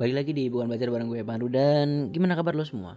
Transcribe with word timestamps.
Balik 0.00 0.16
lagi 0.16 0.32
di 0.32 0.48
Bukan 0.48 0.64
Belajar 0.64 0.88
bareng 0.88 1.12
gue 1.12 1.20
Pandu 1.20 1.52
dan 1.52 2.08
gimana 2.08 2.32
kabar 2.32 2.56
lo 2.56 2.64
semua? 2.64 2.96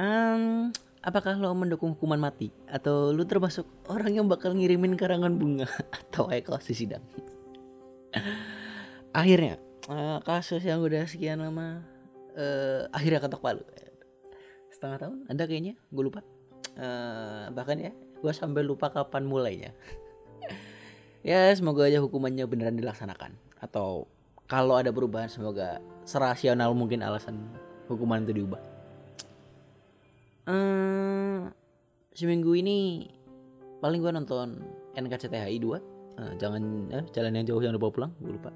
Um, 0.00 0.72
apakah 1.04 1.36
lo 1.36 1.52
mendukung 1.52 1.92
hukuman 1.92 2.16
mati 2.16 2.48
atau 2.64 3.12
lo 3.12 3.20
termasuk 3.28 3.68
orang 3.92 4.16
yang 4.16 4.24
bakal 4.32 4.56
ngirimin 4.56 4.96
karangan 4.96 5.36
bunga 5.36 5.68
atau 6.00 6.24
kayak 6.24 6.48
kelas 6.48 6.64
di 6.72 6.72
sidang? 6.72 7.04
akhirnya 9.20 9.60
uh, 9.92 10.24
kasus 10.24 10.64
yang 10.64 10.80
udah 10.80 11.04
sekian 11.04 11.44
lama 11.44 11.84
uh, 12.32 12.88
akhirnya 12.96 13.20
ketok 13.20 13.44
palu. 13.44 13.60
Setengah 14.72 15.04
tahun 15.04 15.18
ada 15.28 15.44
kayaknya, 15.44 15.76
gue 15.76 16.00
lupa. 16.00 16.24
Uh, 16.80 17.52
bahkan 17.52 17.76
ya, 17.76 17.92
gue 17.92 18.32
sampai 18.32 18.64
lupa 18.64 18.88
kapan 18.88 19.28
mulainya. 19.28 19.76
ya 21.28 21.52
semoga 21.52 21.84
aja 21.84 22.00
hukumannya 22.00 22.48
beneran 22.48 22.80
dilaksanakan 22.80 23.36
atau 23.60 24.08
kalau 24.48 24.80
ada 24.80 24.88
perubahan 24.88 25.28
semoga 25.28 25.76
serasional 26.08 26.72
mungkin 26.72 27.04
alasan 27.04 27.36
hukuman 27.84 28.24
itu 28.24 28.32
diubah. 28.42 28.60
Hmm, 30.48 31.52
seminggu 32.16 32.56
ini 32.56 33.04
paling 33.84 34.00
gue 34.00 34.08
nonton 34.08 34.64
NKCTHI 34.96 35.60
2 35.60 35.68
uh, 35.68 35.76
eh, 35.76 36.32
jangan 36.40 36.88
eh, 36.90 37.04
jalan 37.12 37.36
yang 37.36 37.44
jauh 37.44 37.60
yang 37.60 37.76
lupa 37.76 37.92
pulang 37.92 38.12
gue 38.24 38.32
lupa. 38.32 38.50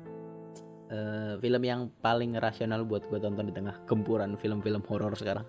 Uh, 0.93 1.41
film 1.41 1.63
yang 1.65 1.89
paling 2.05 2.37
rasional 2.37 2.85
buat 2.85 3.09
gue 3.09 3.17
tonton 3.17 3.49
di 3.49 3.55
tengah 3.57 3.77
gempuran 3.85 4.37
film-film 4.41 4.81
horor 4.89 5.13
sekarang. 5.13 5.45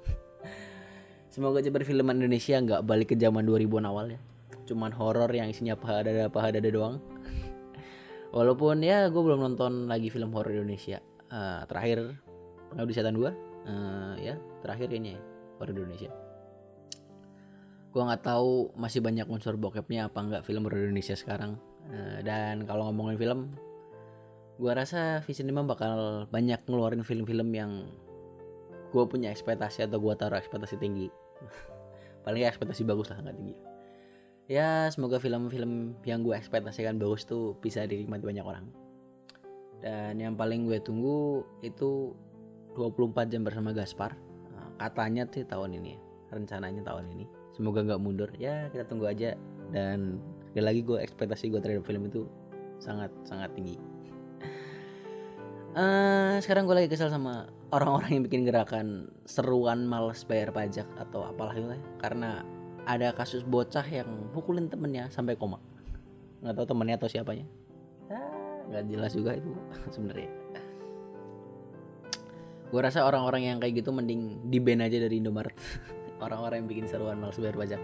Semoga 1.34 1.64
aja 1.64 1.72
perfilman 1.72 2.20
Indonesia 2.20 2.60
nggak 2.60 2.84
balik 2.84 3.12
ke 3.12 3.16
zaman 3.16 3.48
2000-an 3.48 3.88
awal 3.88 4.12
ya. 4.12 4.20
Cuman 4.68 4.92
horor 4.96 5.32
yang 5.32 5.48
isinya 5.52 5.76
paha 5.76 6.04
dada 6.04 6.28
paha 6.32 6.56
dada 6.56 6.68
doang 6.72 7.00
walaupun 8.34 8.82
ya 8.82 9.08
gue 9.14 9.22
belum 9.22 9.40
nonton 9.40 9.86
lagi 9.86 10.10
film 10.10 10.34
horor 10.34 10.52
Indonesia. 10.52 11.00
Uh, 11.30 11.66
terakhir 11.70 12.14
pengabdi 12.70 12.94
setan 12.94 13.18
2 13.18 13.26
uh, 13.26 13.34
ya 14.22 14.38
terakhir 14.62 14.90
kayaknya 14.90 15.18
ya, 15.18 15.22
horor 15.62 15.74
Indonesia. 15.78 16.12
Gue 17.94 18.02
nggak 18.02 18.26
tahu 18.26 18.74
masih 18.74 19.06
banyak 19.06 19.30
unsur 19.30 19.54
bokepnya 19.54 20.10
apa 20.10 20.20
nggak 20.20 20.44
film 20.44 20.66
horor 20.66 20.90
Indonesia 20.90 21.14
sekarang. 21.14 21.62
Uh, 21.88 22.20
dan 22.26 22.66
kalau 22.66 22.90
ngomongin 22.90 23.22
film 23.22 23.40
gue 24.58 24.72
rasa 24.74 25.22
Vision 25.26 25.50
5 25.50 25.66
bakal 25.70 25.94
banyak 26.30 26.62
ngeluarin 26.66 27.02
film-film 27.06 27.50
yang 27.54 27.72
gue 28.94 29.04
punya 29.10 29.34
ekspektasi 29.34 29.90
atau 29.90 29.98
gue 30.02 30.14
taruh 30.18 30.38
ekspektasi 30.42 30.82
tinggi. 30.82 31.10
Paling 32.26 32.50
ekspektasi 32.50 32.82
bagus 32.86 33.10
lah 33.14 33.22
nggak 33.22 33.38
tinggi 33.38 33.73
ya 34.48 34.92
semoga 34.92 35.18
film-film 35.20 35.96
yang 36.04 36.22
gue 36.22 36.36
ekspektasikan 36.36 37.00
bagus 37.00 37.24
tuh 37.24 37.56
bisa 37.60 37.88
dinikmati 37.88 38.24
banyak 38.24 38.46
orang. 38.46 38.66
Dan 39.84 40.20
yang 40.20 40.40
paling 40.40 40.64
gue 40.68 40.80
tunggu 40.80 41.44
itu 41.60 42.16
24 42.76 43.32
jam 43.32 43.44
bersama 43.44 43.76
Gaspar. 43.76 44.16
Nah, 44.56 44.72
katanya 44.80 45.28
sih 45.28 45.44
tahun 45.44 45.76
ini 45.80 45.90
ya 45.96 46.00
rencananya 46.34 46.82
tahun 46.82 47.14
ini. 47.14 47.26
Semoga 47.54 47.86
nggak 47.86 48.02
mundur. 48.02 48.30
Ya 48.42 48.68
kita 48.74 48.90
tunggu 48.90 49.06
aja. 49.06 49.38
Dan 49.70 50.18
sekali 50.50 50.66
lagi 50.66 50.82
gue 50.82 50.98
ekspektasi 51.02 51.54
gue 51.54 51.62
terhadap 51.62 51.86
film 51.86 52.10
itu 52.10 52.26
sangat 52.82 53.14
sangat 53.24 53.54
tinggi. 53.54 53.78
Uh, 55.74 56.38
sekarang 56.38 56.70
gue 56.70 56.76
lagi 56.78 56.90
kesal 56.90 57.10
sama 57.10 57.50
orang-orang 57.74 58.22
yang 58.22 58.24
bikin 58.30 58.46
gerakan 58.46 59.10
seruan 59.26 59.90
males 59.90 60.22
bayar 60.30 60.54
pajak 60.54 60.86
atau 61.02 61.26
apalah 61.26 61.54
itu 61.58 61.70
ya. 61.70 61.82
Karena 61.98 62.46
ada 62.84 63.16
kasus 63.16 63.48
bocah 63.48 63.84
yang 63.88 64.08
pukulin 64.36 64.68
temennya 64.68 65.08
sampai 65.08 65.40
koma. 65.40 65.60
Nggak 66.44 66.54
tahu 66.60 66.66
temennya 66.76 66.96
atau 67.00 67.10
siapanya. 67.10 67.48
Ah, 68.12 68.64
nggak 68.68 68.84
jelas 68.92 69.12
juga 69.16 69.32
itu 69.40 69.52
sebenarnya. 69.96 70.32
Gue 72.74 72.82
rasa 72.82 73.06
orang-orang 73.06 73.54
yang 73.54 73.58
kayak 73.62 73.86
gitu 73.86 73.94
mending 73.94 74.50
di 74.50 74.58
ban 74.60 74.82
aja 74.82 74.98
dari 74.98 75.22
Indomaret. 75.22 75.54
Orang-orang 76.26 76.66
yang 76.66 76.70
bikin 76.72 76.86
seruan 76.90 77.22
malas 77.22 77.38
bayar 77.38 77.54
pajak. 77.54 77.82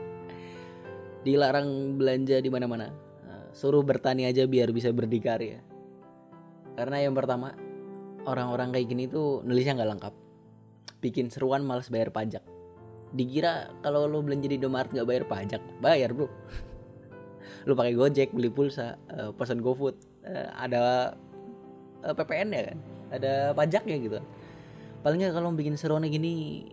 Dilarang 1.22 2.00
belanja 2.00 2.42
di 2.42 2.50
mana-mana. 2.50 2.90
Nah, 3.28 3.54
suruh 3.54 3.86
bertani 3.86 4.26
aja 4.26 4.50
biar 4.50 4.74
bisa 4.74 4.90
berdikari 4.90 5.60
ya. 5.60 5.62
Karena 6.74 7.06
yang 7.06 7.14
pertama 7.14 7.54
orang-orang 8.26 8.74
kayak 8.74 8.88
gini 8.90 9.06
tuh 9.06 9.46
nulisnya 9.46 9.78
nggak 9.78 9.92
lengkap. 9.94 10.14
Bikin 11.06 11.30
seruan 11.30 11.62
malas 11.62 11.92
bayar 11.94 12.10
pajak 12.10 12.42
dikira 13.14 13.74
kalau 13.82 14.06
lo 14.06 14.22
belanja 14.22 14.46
di 14.46 14.56
Indomaret 14.62 14.94
nggak 14.94 15.08
bayar 15.08 15.24
pajak 15.26 15.62
bayar 15.82 16.14
bro. 16.14 16.30
Lo 17.68 17.74
pakai 17.74 17.94
Gojek 17.98 18.32
beli 18.32 18.50
pulsa 18.50 18.96
uh, 19.14 19.34
pesan 19.34 19.60
GoFood. 19.60 19.98
Uh, 20.26 20.48
ada 20.54 21.14
uh, 22.06 22.14
PPN 22.14 22.50
ya 22.54 22.64
kan? 22.72 22.80
Ada 23.10 23.34
pajaknya 23.58 23.96
gitu. 23.98 24.18
Paling 25.02 25.20
nggak 25.26 25.34
kalau 25.34 25.50
bikin 25.56 25.76
seruan 25.76 26.06
gini 26.06 26.66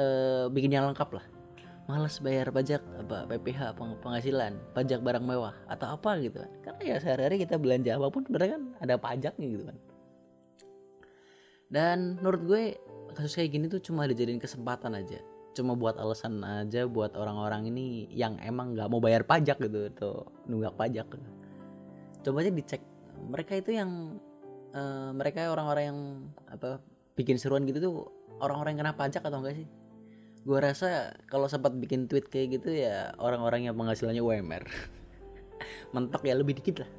uh, 0.00 0.48
bikin 0.48 0.72
yang 0.72 0.88
lengkap 0.88 1.20
lah. 1.20 1.24
Malas 1.84 2.16
bayar 2.24 2.48
pajak 2.48 2.80
apa 2.80 3.28
PPH 3.28 3.76
penghasilan 3.76 4.56
pajak 4.72 5.04
barang 5.04 5.20
mewah 5.20 5.52
atau 5.68 6.00
apa 6.00 6.16
gitu 6.24 6.40
kan. 6.40 6.52
Karena 6.64 6.80
ya 6.80 6.96
sehari-hari 6.96 7.36
kita 7.44 7.60
belanja 7.60 8.00
apa 8.00 8.08
pun 8.08 8.24
sebenarnya 8.24 8.56
kan 8.56 8.62
ada 8.80 8.94
pajaknya 8.96 9.46
gitu 9.52 9.64
kan. 9.68 9.76
Dan 11.68 12.16
menurut 12.22 12.40
gue 12.48 12.62
kasus 13.12 13.36
kayak 13.36 13.50
gini 13.52 13.66
tuh 13.68 13.84
cuma 13.84 14.08
dijadiin 14.08 14.40
kesempatan 14.40 14.96
aja 14.96 15.33
cuma 15.54 15.78
buat 15.78 15.96
alasan 15.96 16.42
aja 16.42 16.84
buat 16.90 17.14
orang-orang 17.14 17.70
ini 17.70 18.10
yang 18.10 18.36
emang 18.42 18.74
nggak 18.74 18.90
mau 18.90 18.98
bayar 18.98 19.22
pajak 19.22 19.62
gitu 19.62 19.88
atau 19.94 20.26
nunggak 20.50 20.74
pajak 20.74 21.06
coba 22.24 22.40
aja 22.40 22.50
dicek. 22.50 22.82
Mereka 23.28 23.52
itu 23.60 23.76
yang 23.76 24.18
uh, 24.72 25.12
mereka 25.12 25.52
orang-orang 25.52 25.84
yang 25.92 26.00
apa 26.48 26.80
bikin 27.14 27.36
seruan 27.36 27.68
gitu 27.68 27.78
tuh 27.78 27.94
orang-orang 28.40 28.74
yang 28.74 28.88
kena 28.88 28.96
pajak 28.96 29.22
atau 29.22 29.38
enggak 29.44 29.60
sih? 29.60 29.68
Gue 30.44 30.58
rasa 30.60 31.12
kalau 31.28 31.48
sempat 31.48 31.76
bikin 31.76 32.08
tweet 32.08 32.28
kayak 32.32 32.60
gitu 32.60 32.72
ya 32.72 33.12
orang-orang 33.20 33.68
yang 33.68 33.76
penghasilannya 33.76 34.20
UMR 34.24 34.64
mentok 35.94 36.24
ya 36.24 36.34
lebih 36.34 36.58
dikit 36.58 36.84
lah. 36.84 36.90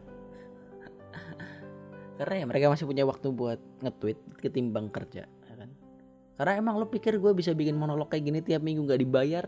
Karena 2.22 2.34
ya 2.42 2.46
mereka 2.48 2.72
masih 2.72 2.86
punya 2.88 3.04
waktu 3.04 3.28
buat 3.34 3.60
nge-tweet 3.82 4.40
ketimbang 4.40 4.94
kerja 4.94 5.26
karena 6.36 6.54
emang 6.60 6.76
lo 6.76 6.88
pikir 6.92 7.16
gue 7.20 7.32
bisa 7.32 7.56
bikin 7.56 7.80
monolog 7.80 8.12
kayak 8.12 8.28
gini 8.28 8.40
tiap 8.44 8.62
minggu 8.62 8.84
gak 8.88 9.02
dibayar? 9.02 9.46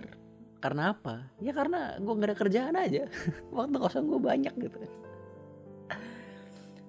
Karena 0.58 0.96
apa? 0.96 1.30
Ya 1.44 1.52
karena 1.52 2.00
gue 2.00 2.14
gak 2.16 2.30
ada 2.32 2.38
kerjaan 2.38 2.76
aja. 2.80 3.12
Waktu 3.56 3.78
kosong 3.78 4.08
gue 4.08 4.20
banyak 4.20 4.54
gitu. 4.56 4.78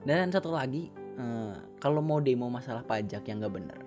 Dan 0.06 0.30
satu 0.30 0.54
lagi 0.54 0.88
uh, 1.18 1.58
kalau 1.82 1.98
mau 1.98 2.22
demo 2.22 2.46
masalah 2.46 2.86
pajak 2.86 3.26
yang 3.26 3.42
gak 3.42 3.54
bener 3.58 3.78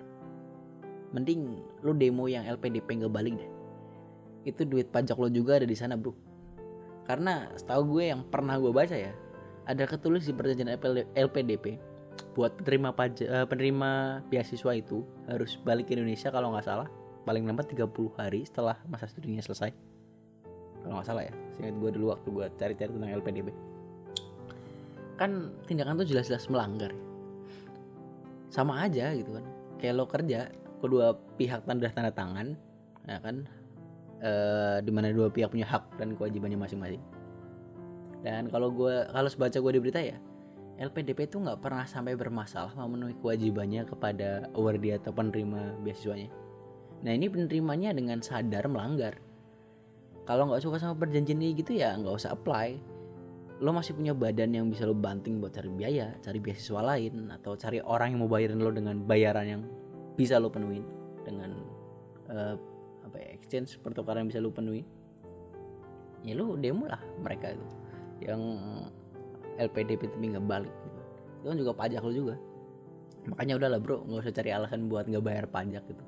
mending 1.12 1.60
lo 1.84 1.92
demo 1.92 2.24
yang 2.26 2.48
LPDP 2.48 3.04
gak 3.04 3.12
balik 3.12 3.36
deh. 3.36 3.50
Itu 4.48 4.64
duit 4.64 4.88
pajak 4.88 5.16
lo 5.20 5.28
juga 5.28 5.60
ada 5.60 5.68
di 5.68 5.76
sana 5.76 5.94
bro. 5.94 6.16
Karena 7.04 7.52
setahu 7.54 7.98
gue 7.98 8.10
yang 8.10 8.24
pernah 8.26 8.56
gue 8.56 8.72
baca 8.72 8.96
ya 8.96 9.12
ada 9.62 9.86
ketulis 9.86 10.26
di 10.26 10.34
perjanjian 10.34 10.74
LPDP 11.14 11.78
buat 12.32 12.56
penerima 12.60 12.96
pajak 12.96 13.28
uh, 13.28 13.46
penerima 13.48 14.22
beasiswa 14.32 14.72
itu 14.72 15.04
harus 15.28 15.60
balik 15.60 15.88
ke 15.88 15.96
Indonesia 15.96 16.32
kalau 16.32 16.52
nggak 16.52 16.66
salah. 16.66 16.88
Paling 17.22 17.46
lambat 17.46 17.70
30 17.70 17.86
hari 18.18 18.42
setelah 18.42 18.76
masa 18.90 19.06
studinya 19.06 19.44
selesai. 19.44 19.70
Kalau 20.82 20.98
nggak 20.98 21.06
salah 21.06 21.22
ya 21.22 21.32
seingat 21.54 21.78
gue 21.78 21.90
dulu 21.94 22.10
waktu 22.10 22.28
gue 22.34 22.46
cari-cari 22.58 22.90
tentang 22.90 23.12
LPDB 23.22 23.72
kan 25.22 25.54
tindakan 25.70 26.02
tuh 26.02 26.08
jelas-jelas 26.10 26.50
melanggar. 26.50 26.90
Sama 28.50 28.82
aja 28.82 29.14
gitu 29.14 29.38
kan. 29.38 29.44
Kayak 29.78 29.94
lo 29.94 30.04
kerja 30.10 30.50
kedua 30.82 31.14
pihak 31.38 31.62
tanda 31.62 31.86
tanda 31.94 32.10
tangan 32.10 32.58
ya 33.06 33.18
kan? 33.22 33.46
E, 34.18 34.30
di 34.82 34.90
mana 34.90 35.14
dua 35.14 35.30
pihak 35.30 35.54
punya 35.54 35.66
hak 35.66 35.94
dan 35.94 36.18
kewajibannya 36.18 36.58
masing-masing. 36.58 37.02
Dan 38.22 38.50
kalau 38.50 38.74
gue 38.74 39.06
kalau 39.14 39.28
sebaca 39.30 39.58
gue 39.58 39.72
di 39.78 39.80
berita 39.82 40.02
ya 40.02 40.18
LPDP 40.82 41.30
itu 41.30 41.38
nggak 41.38 41.62
pernah 41.62 41.86
sampai 41.86 42.18
bermasalah 42.18 42.74
memenuhi 42.74 43.14
kewajibannya 43.22 43.86
kepada 43.86 44.50
awardee 44.58 44.98
atau 44.98 45.14
penerima 45.14 45.78
beasiswanya. 45.86 46.26
Nah 47.06 47.12
ini 47.14 47.30
penerimanya 47.30 47.94
dengan 47.94 48.18
sadar 48.18 48.66
melanggar. 48.66 49.22
Kalau 50.26 50.50
nggak 50.50 50.62
suka 50.62 50.82
sama 50.82 50.98
perjanjian 50.98 51.38
ini 51.38 51.54
gitu 51.54 51.78
ya 51.78 51.94
nggak 51.94 52.14
usah 52.18 52.34
apply. 52.34 52.82
Lo 53.62 53.70
masih 53.70 53.94
punya 53.94 54.10
badan 54.10 54.58
yang 54.58 54.66
bisa 54.74 54.82
lo 54.82 54.94
banting 54.94 55.38
buat 55.38 55.54
cari 55.54 55.70
biaya, 55.70 56.18
cari 56.18 56.42
beasiswa 56.42 56.82
lain, 56.82 57.30
atau 57.30 57.54
cari 57.54 57.78
orang 57.78 58.18
yang 58.18 58.26
mau 58.26 58.30
bayarin 58.30 58.58
lo 58.58 58.74
dengan 58.74 58.98
bayaran 59.06 59.46
yang 59.46 59.62
bisa 60.18 60.42
lo 60.42 60.50
penuhin 60.50 60.82
dengan 61.22 61.62
uh, 62.26 62.58
apa 63.06 63.16
ya, 63.22 63.28
exchange 63.38 63.78
pertukaran 63.78 64.26
yang 64.26 64.30
bisa 64.34 64.42
lo 64.42 64.50
penuhi. 64.50 64.82
Ya 66.26 66.34
lo 66.34 66.58
demo 66.58 66.90
lah 66.90 66.98
mereka 67.22 67.54
itu 67.54 67.66
yang 68.22 68.42
LPDP 69.68 70.10
tapi 70.10 70.34
nggak 70.34 70.46
balik 70.46 70.74
itu 71.42 71.50
kan 71.50 71.58
juga 71.58 71.72
pajak 71.74 72.02
lo 72.06 72.12
juga. 72.14 72.34
Makanya 73.26 73.58
udahlah 73.58 73.80
bro 73.82 74.06
nggak 74.06 74.22
usah 74.22 74.34
cari 74.34 74.50
alasan 74.54 74.86
buat 74.86 75.10
nggak 75.10 75.24
bayar 75.26 75.46
pajak 75.50 75.82
gitu. 75.90 76.04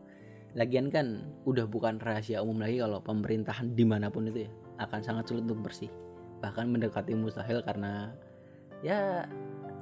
Lagian 0.55 0.87
kan 0.95 1.27
udah 1.43 1.67
bukan 1.67 1.99
rahasia 1.99 2.39
umum 2.39 2.63
lagi 2.63 2.79
kalau 2.79 3.03
pemerintahan 3.03 3.75
di 3.75 3.83
mana 3.83 4.07
pun 4.07 4.31
itu 4.31 4.47
ya 4.47 4.51
akan 4.79 5.03
sangat 5.03 5.27
sulit 5.27 5.43
untuk 5.51 5.67
bersih. 5.67 5.91
Bahkan 6.39 6.71
mendekati 6.71 7.19
mustahil 7.19 7.67
karena 7.67 8.15
ya 8.87 9.27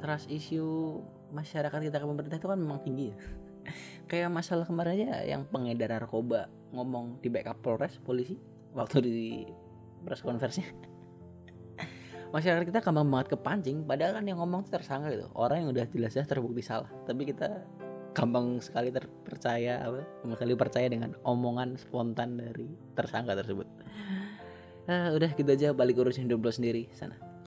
trust 0.01 0.33
issue 0.33 1.05
masyarakat 1.37 1.93
kita 1.93 2.01
ke 2.01 2.07
pemerintah 2.09 2.41
itu 2.41 2.49
kan 2.49 2.57
memang 2.57 2.81
tinggi 2.81 3.13
ya. 3.13 3.17
Kayak 4.11 4.33
masalah 4.33 4.65
kemarin 4.65 4.97
aja 4.97 5.09
yang 5.29 5.45
pengedar 5.45 5.93
narkoba 5.93 6.49
ngomong 6.73 7.21
di 7.21 7.29
backup 7.29 7.61
Polres 7.61 8.01
polisi 8.01 8.41
waktu 8.73 9.05
di 9.05 9.45
press 10.09 10.25
conference 10.25 10.65
masyarakat 12.33 12.65
kita 12.67 12.81
gampang 12.81 13.09
banget 13.13 13.37
kepancing 13.37 13.85
padahal 13.85 14.19
kan 14.19 14.25
yang 14.25 14.41
ngomong 14.41 14.65
itu 14.65 14.71
tersangka 14.73 15.13
gitu. 15.13 15.29
Orang 15.37 15.65
yang 15.65 15.69
udah 15.71 15.85
jelas-jelas 15.93 16.27
terbukti 16.27 16.65
salah. 16.65 16.89
Tapi 17.05 17.29
kita 17.29 17.49
gampang 18.13 18.61
sekali 18.61 18.93
terpercaya 18.93 19.89
apa 19.89 20.05
sekali 20.37 20.53
percaya 20.57 20.87
dengan 20.89 21.17
omongan 21.25 21.81
spontan 21.81 22.41
dari 22.41 22.69
tersangka 22.97 23.37
tersebut. 23.37 23.69
Uh, 24.91 25.15
udah 25.15 25.31
gitu 25.39 25.47
aja 25.47 25.71
balik 25.71 26.03
urusin 26.03 26.27
hidup 26.27 26.43
lo 26.43 26.51
sendiri 26.51 26.91
sana 26.91 27.32